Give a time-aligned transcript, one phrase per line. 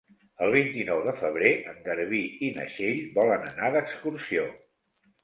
[0.43, 4.49] El vint-i-nou de febrer en Garbí i na Txell volen anar d'excursió.